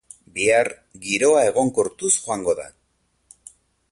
[0.37, 0.69] Bihar,
[1.07, 2.67] giroa egonkortuz joango da.